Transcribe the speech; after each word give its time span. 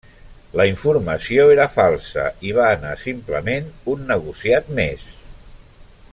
La 0.59 0.63
informació 0.69 1.43
era 1.55 1.67
falsa 1.73 2.25
i 2.51 2.55
va 2.61 2.65
anar 2.79 2.95
simplement 3.05 3.69
un 3.97 4.05
negociat 4.13 4.75
més. 4.81 5.09